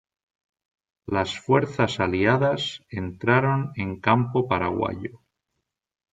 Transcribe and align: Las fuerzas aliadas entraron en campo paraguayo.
Las 1.05 1.39
fuerzas 1.39 1.99
aliadas 1.99 2.81
entraron 2.89 3.71
en 3.75 3.99
campo 3.99 4.47
paraguayo. 4.47 5.21